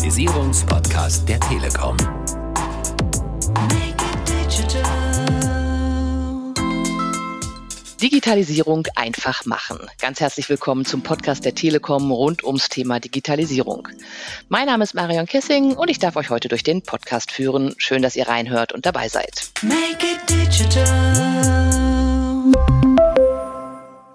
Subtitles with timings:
[0.00, 1.94] Digitalisierungspodcast der Telekom.
[8.00, 9.78] Digitalisierung einfach machen.
[10.00, 13.88] Ganz herzlich willkommen zum Podcast der Telekom rund ums Thema Digitalisierung.
[14.48, 17.74] Mein Name ist Marion Kissing und ich darf euch heute durch den Podcast führen.
[17.76, 19.50] Schön, dass ihr reinhört und dabei seid.
[19.60, 21.59] Make it digital.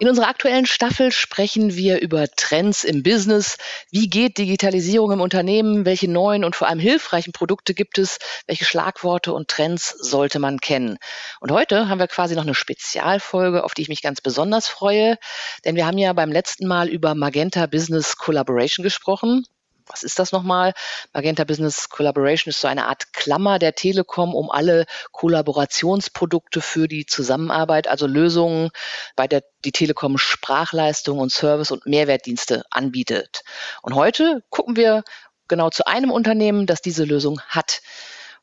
[0.00, 3.58] In unserer aktuellen Staffel sprechen wir über Trends im Business.
[3.90, 5.84] Wie geht Digitalisierung im Unternehmen?
[5.84, 8.18] Welche neuen und vor allem hilfreichen Produkte gibt es?
[8.46, 10.96] Welche Schlagworte und Trends sollte man kennen?
[11.40, 15.18] Und heute haben wir quasi noch eine Spezialfolge, auf die ich mich ganz besonders freue.
[15.66, 19.44] Denn wir haben ja beim letzten Mal über Magenta Business Collaboration gesprochen
[19.90, 20.72] was ist das nochmal?
[21.12, 27.06] Magenta Business Collaboration ist so eine Art Klammer der Telekom um alle Kollaborationsprodukte für die
[27.06, 28.70] Zusammenarbeit, also Lösungen,
[29.16, 33.42] bei der die Telekom Sprachleistung und Service und Mehrwertdienste anbietet.
[33.82, 35.02] Und heute gucken wir
[35.48, 37.82] genau zu einem Unternehmen, das diese Lösung hat.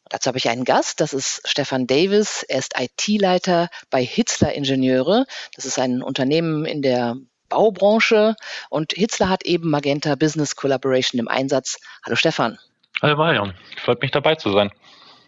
[0.10, 2.44] Dazu habe ich einen Gast, das ist Stefan Davis.
[2.44, 5.26] Er ist IT-Leiter bei Hitzler Ingenieure.
[5.56, 7.18] Das ist ein Unternehmen in der
[7.50, 8.36] Baubranche.
[8.70, 11.80] Und Hitzler hat eben Magenta Business Collaboration im Einsatz.
[12.06, 12.58] Hallo Stefan.
[13.02, 14.72] Hallo Marion, freut mich dabei zu sein.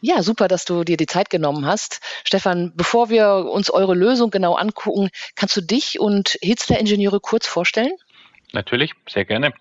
[0.02, 2.00] Ja, super, dass du dir die Zeit genommen hast.
[2.24, 7.48] Stefan, bevor wir uns eure Lösung genau angucken, kannst du dich und Hitzler Ingenieure kurz
[7.48, 7.92] vorstellen?
[8.54, 9.54] Natürlich, sehr gerne.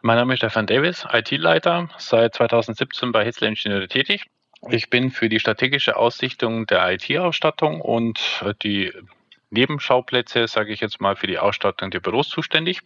[0.00, 4.24] Mein Name ist Stefan Davis, IT-Leiter, seit 2017 bei Hitzler Ingenieure tätig.
[4.70, 8.92] Ich bin für die strategische Aussichtung der IT-Ausstattung und die
[9.50, 12.80] Nebenschauplätze, sage ich jetzt mal, für die Ausstattung der Büros zuständig.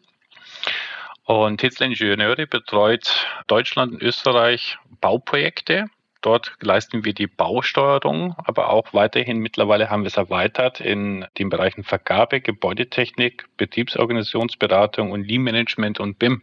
[1.25, 5.87] Und Hitzler Ingenieure betreut Deutschland und Österreich Bauprojekte.
[6.21, 11.51] Dort leisten wir die Bausteuerung, aber auch weiterhin mittlerweile haben wir es erweitert in den
[11.51, 16.43] Bereichen Vergabe, Gebäudetechnik, Betriebsorganisationsberatung und Lean Management und BIM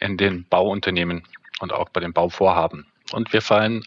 [0.00, 1.22] in den Bauunternehmen
[1.60, 2.86] und auch bei den Bauvorhaben.
[3.12, 3.84] Und wir feiern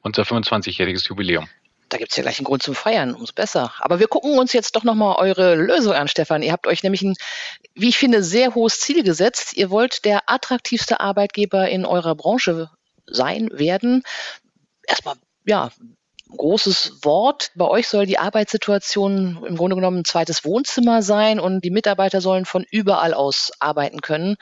[0.00, 1.48] unser 25-jähriges Jubiläum.
[1.92, 3.74] Da gibt es ja gleich einen Grund zum Feiern, umso besser.
[3.80, 6.42] Aber wir gucken uns jetzt doch nochmal eure Lösung an, Stefan.
[6.42, 7.14] Ihr habt euch nämlich ein,
[7.74, 9.52] wie ich finde, sehr hohes Ziel gesetzt.
[9.52, 12.70] Ihr wollt der attraktivste Arbeitgeber in eurer Branche
[13.06, 14.04] sein, werden.
[14.86, 15.70] Erstmal, ja,
[16.36, 17.50] großes Wort.
[17.54, 22.20] Bei euch soll die Arbeitssituation im Grunde genommen ein zweites Wohnzimmer sein und die Mitarbeiter
[22.20, 24.36] sollen von überall aus arbeiten können.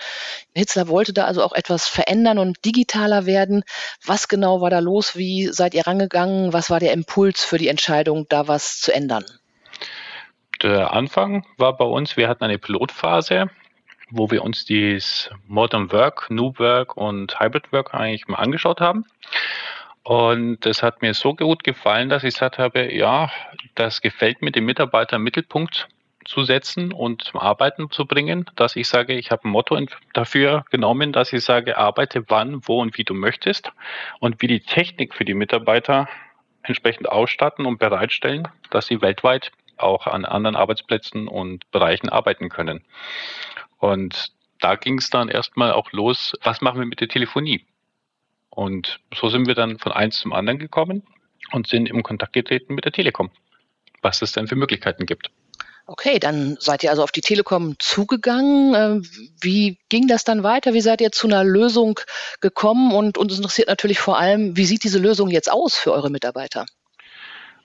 [0.54, 3.64] Hitzler wollte da also auch etwas verändern und digitaler werden.
[4.04, 5.16] Was genau war da los?
[5.16, 6.52] Wie seid ihr rangegangen?
[6.52, 9.24] Was war der Impuls für die Entscheidung, da was zu ändern?
[10.62, 13.50] Der Anfang war bei uns, wir hatten eine Pilotphase,
[14.10, 19.06] wo wir uns dieses Modern Work, New Work und Hybrid Work eigentlich mal angeschaut haben.
[20.02, 23.30] Und das hat mir so gut gefallen, dass ich gesagt habe, ja,
[23.74, 25.88] das gefällt mir, den Mitarbeiter im Mittelpunkt
[26.24, 29.78] zu setzen und zum Arbeiten zu bringen, dass ich sage, ich habe ein Motto
[30.12, 33.72] dafür genommen, dass ich sage, arbeite wann, wo und wie du möchtest
[34.20, 36.08] und wie die Technik für die Mitarbeiter
[36.62, 42.84] entsprechend ausstatten und bereitstellen, dass sie weltweit auch an anderen Arbeitsplätzen und Bereichen arbeiten können.
[43.78, 47.64] Und da ging es dann erstmal auch los, was machen wir mit der Telefonie?
[48.50, 51.02] Und so sind wir dann von eins zum anderen gekommen
[51.52, 53.30] und sind im Kontakt getreten mit der Telekom,
[54.02, 55.30] was es denn für Möglichkeiten gibt.
[55.86, 58.74] Okay, dann seid ihr also auf die Telekom zugegangen.
[58.76, 59.06] Ähm,
[59.40, 60.72] wie ging das dann weiter?
[60.72, 61.98] Wie seid ihr zu einer Lösung
[62.40, 62.92] gekommen?
[62.92, 66.64] Und uns interessiert natürlich vor allem, wie sieht diese Lösung jetzt aus für eure Mitarbeiter?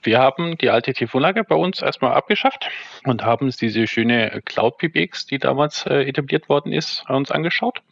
[0.02, 2.68] Wir haben die alte Telefonlage bei uns erstmal abgeschafft
[3.04, 7.84] und haben uns diese schöne Cloud PBX, die damals äh, etabliert worden ist, uns angeschaut.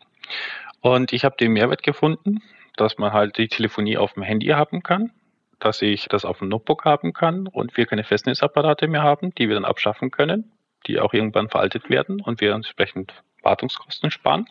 [0.82, 2.42] Und ich habe den Mehrwert gefunden,
[2.78, 5.12] dass man halt die Telefonie auf dem Handy haben kann,
[5.60, 9.48] dass ich das auf dem Notebook haben kann und wir keine Festnetzapparate mehr haben, die
[9.48, 10.52] wir dann abschaffen können,
[10.88, 13.14] die auch irgendwann veraltet werden und wir entsprechend
[13.44, 14.48] Wartungskosten sparen.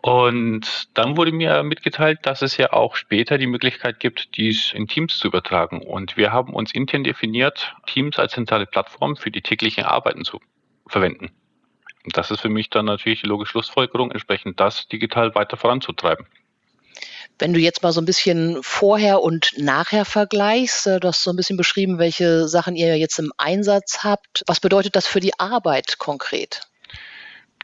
[0.00, 4.86] Und dann wurde mir mitgeteilt, dass es ja auch später die Möglichkeit gibt, dies in
[4.86, 5.80] Teams zu übertragen.
[5.80, 10.40] Und wir haben uns intern definiert, Teams als zentrale Plattform für die täglichen Arbeiten zu
[10.86, 11.30] verwenden.
[12.04, 16.26] Und das ist für mich dann natürlich die logische Schlussfolgerung, entsprechend das digital weiter voranzutreiben.
[17.38, 21.30] Wenn du jetzt mal so ein bisschen vorher und nachher vergleichst, äh, du hast so
[21.30, 24.44] ein bisschen beschrieben, welche Sachen ihr jetzt im Einsatz habt.
[24.46, 26.62] Was bedeutet das für die Arbeit konkret?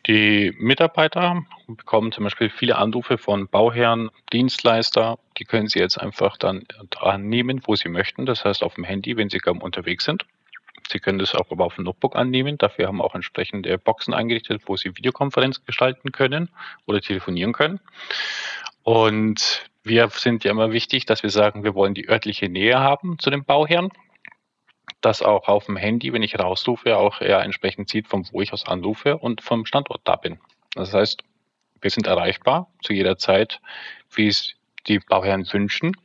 [0.07, 5.19] Die Mitarbeiter bekommen zum Beispiel viele Anrufe von Bauherren, Dienstleister.
[5.39, 6.65] Die können sie jetzt einfach dann
[6.99, 8.25] annehmen, wo sie möchten.
[8.25, 10.25] Das heißt auf dem Handy, wenn sie kaum unterwegs sind.
[10.91, 12.59] Sie können das auch aber auf dem Notebook annehmen.
[12.59, 16.49] Dafür haben wir auch entsprechende Boxen eingerichtet, wo Sie Videokonferenz gestalten können
[16.87, 17.79] oder telefonieren können.
[18.83, 23.19] Und wir sind ja immer wichtig, dass wir sagen, wir wollen die örtliche Nähe haben
[23.19, 23.91] zu dem Bauherrn.
[25.01, 28.53] Das auch auf dem Handy, wenn ich rausrufe, auch er entsprechend sieht, von wo ich
[28.53, 30.39] aus anrufe und vom Standort da bin.
[30.75, 31.23] Das heißt,
[31.81, 33.61] Wir sind erreichbar zu jeder Zeit,
[34.11, 34.53] wie es
[34.87, 35.97] die Bauherren wünschen,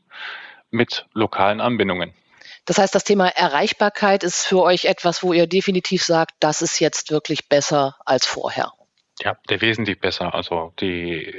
[0.71, 2.13] mit lokalen Anbindungen.
[2.65, 6.79] Das heißt, das Thema Erreichbarkeit ist für euch etwas, wo ihr definitiv sagt, das ist
[6.79, 8.71] jetzt wirklich besser als vorher.
[9.21, 10.33] Ja, der wesentlich besser.
[10.33, 11.33] Also die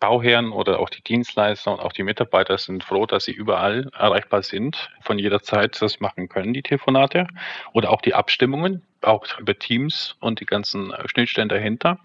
[0.00, 4.42] Bauherren oder auch die Dienstleister und auch die Mitarbeiter sind froh, dass sie überall erreichbar
[4.42, 7.28] sind, von jeder Zeit das machen können, die Telefonate
[7.72, 12.00] oder auch die Abstimmungen, auch über Teams und die ganzen Schnittstellen dahinter.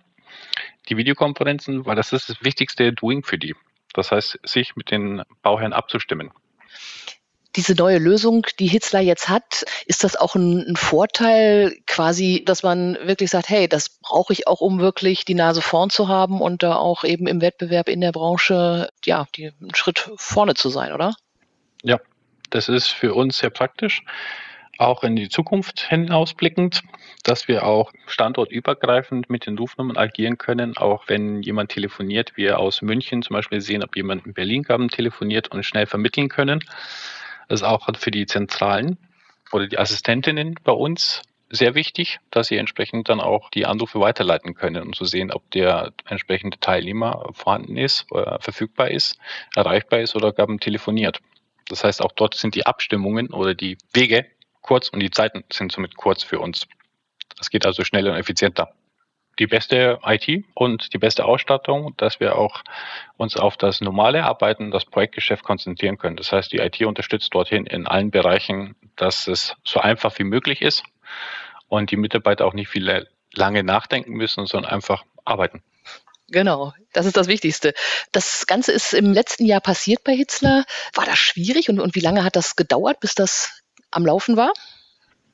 [0.90, 3.56] Die Videokonferenzen, weil das ist das wichtigste Doing für die.
[3.94, 6.32] Das heißt, sich mit den Bauherren abzustimmen
[7.56, 12.64] diese neue Lösung, die Hitzler jetzt hat, ist das auch ein, ein, Vorteil quasi, dass
[12.64, 16.42] man wirklich sagt, hey, das brauche ich auch, um wirklich die Nase vorn zu haben
[16.42, 20.70] und da auch eben im Wettbewerb in der Branche, ja, die, einen Schritt vorne zu
[20.70, 21.16] sein, oder?
[21.84, 22.00] Ja,
[22.50, 24.04] das ist für uns sehr praktisch.
[24.78, 26.82] Auch in die Zukunft hinausblickend,
[27.24, 32.82] dass wir auch standortübergreifend mit den Rufnummern agieren können, auch wenn jemand telefoniert, wir aus
[32.82, 36.60] München zum Beispiel sehen, ob jemand in Berlin gaben telefoniert und schnell vermitteln können.
[37.48, 38.98] Das ist auch für die Zentralen
[39.52, 44.56] oder die Assistentinnen bei uns sehr wichtig, dass sie entsprechend dann auch die Anrufe weiterleiten
[44.56, 49.18] können, um zu sehen, ob der entsprechende Teilnehmer vorhanden ist, äh, verfügbar ist,
[49.56, 51.20] erreichbar ist oder gar telefoniert.
[51.70, 54.26] Das heißt, auch dort sind die Abstimmungen oder die Wege
[54.62, 56.68] kurz und die Zeiten sind somit kurz für uns.
[57.38, 58.74] Das geht also schneller und effizienter
[59.40, 62.64] die beste IT und die beste Ausstattung, dass wir auch
[63.18, 66.16] uns auf das normale Arbeiten, das Projektgeschäft konzentrieren können.
[66.16, 70.62] Das heißt, die IT unterstützt dorthin in allen Bereichen, dass es so einfach wie möglich
[70.62, 70.84] ist
[71.68, 75.64] und die Mitarbeiter auch nicht viele lange nachdenken müssen, sondern einfach arbeiten.
[76.30, 77.74] Genau, das ist das Wichtigste.
[78.12, 80.66] Das Ganze ist im letzten Jahr passiert bei Hitzler.
[80.94, 83.62] War das schwierig und, und wie lange hat das gedauert, bis das
[83.92, 84.52] am Laufen war?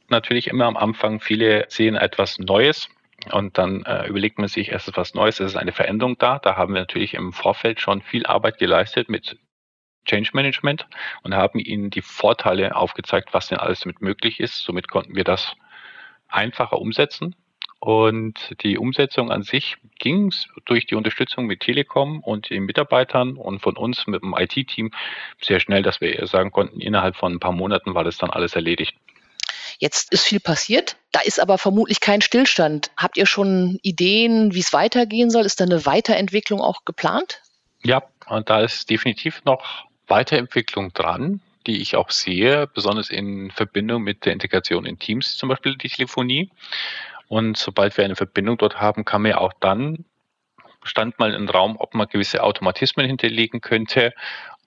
[0.09, 1.21] Natürlich immer am Anfang.
[1.21, 2.89] Viele sehen etwas Neues
[3.31, 6.39] und dann äh, überlegt man sich, es ist was Neues, es ist eine Veränderung da.
[6.39, 9.37] Da haben wir natürlich im Vorfeld schon viel Arbeit geleistet mit
[10.05, 10.87] Change Management
[11.23, 14.63] und haben ihnen die Vorteile aufgezeigt, was denn alles damit möglich ist.
[14.63, 15.55] Somit konnten wir das
[16.27, 17.35] einfacher umsetzen.
[17.79, 20.31] Und die Umsetzung an sich ging
[20.65, 24.91] durch die Unterstützung mit Telekom und den Mitarbeitern und von uns mit dem IT-Team
[25.39, 28.55] sehr schnell, dass wir sagen konnten, innerhalb von ein paar Monaten war das dann alles
[28.55, 28.95] erledigt.
[29.81, 32.91] Jetzt ist viel passiert, da ist aber vermutlich kein Stillstand.
[32.95, 35.43] Habt ihr schon Ideen, wie es weitergehen soll?
[35.43, 37.41] Ist da eine Weiterentwicklung auch geplant?
[37.83, 44.03] Ja, und da ist definitiv noch Weiterentwicklung dran, die ich auch sehe, besonders in Verbindung
[44.03, 46.51] mit der Integration in Teams, zum Beispiel die Telefonie.
[47.27, 50.05] Und sobald wir eine Verbindung dort haben, kann man ja auch dann
[50.83, 54.13] stand mal im Raum, ob man gewisse Automatismen hinterlegen könnte,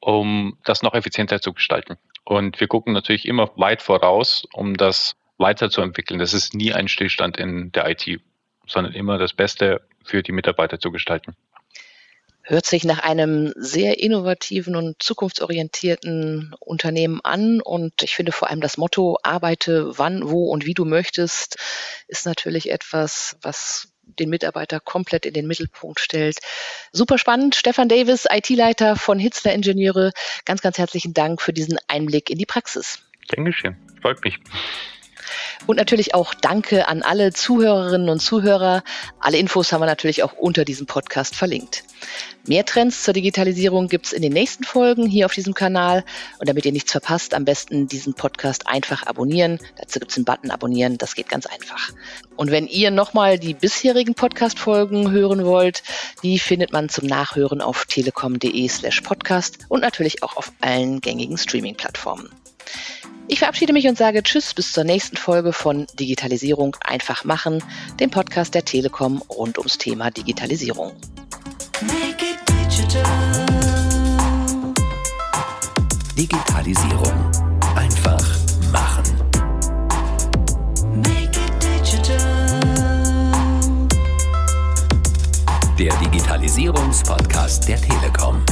[0.05, 1.97] um das noch effizienter zu gestalten.
[2.25, 6.21] Und wir gucken natürlich immer weit voraus, um das weiterzuentwickeln.
[6.21, 8.21] Das ist nie ein Stillstand in der IT,
[8.67, 11.35] sondern immer das Beste für die Mitarbeiter zu gestalten.
[12.46, 17.62] Hört sich nach einem sehr innovativen und zukunftsorientierten Unternehmen an.
[17.62, 21.56] Und ich finde vor allem das Motto, arbeite wann, wo und wie du möchtest,
[22.06, 26.38] ist natürlich etwas, was den Mitarbeiter komplett in den Mittelpunkt stellt.
[26.93, 27.55] Super spannend.
[27.55, 30.12] Stefan Davis, IT-Leiter von Hitzler Ingenieure.
[30.44, 32.99] Ganz, ganz herzlichen Dank für diesen Einblick in die Praxis.
[33.29, 33.76] Dankeschön.
[34.02, 34.38] Freut mich.
[35.67, 38.82] Und natürlich auch Danke an alle Zuhörerinnen und Zuhörer.
[39.20, 41.84] Alle Infos haben wir natürlich auch unter diesem Podcast verlinkt.
[42.46, 46.05] Mehr Trends zur Digitalisierung gibt es in den nächsten Folgen hier auf diesem Kanal.
[46.39, 49.58] Und damit ihr nichts verpasst, am besten diesen Podcast einfach abonnieren.
[49.79, 51.91] Dazu gibt es einen Button Abonnieren, das geht ganz einfach.
[52.37, 55.82] Und wenn ihr nochmal die bisherigen Podcast-Folgen hören wollt,
[56.22, 61.39] die findet man zum Nachhören auf telekom.de slash podcast und natürlich auch auf allen gängigen
[61.39, 62.29] Streaming-Plattformen.
[63.27, 67.63] Ich verabschiede mich und sage Tschüss bis zur nächsten Folge von Digitalisierung einfach machen,
[67.99, 70.93] dem Podcast der Telekom rund ums Thema Digitalisierung.
[76.17, 77.31] Digitalisierung
[77.75, 78.25] einfach
[78.71, 79.05] machen.
[85.79, 88.45] Der Digitalisierungspodcast der Telekom.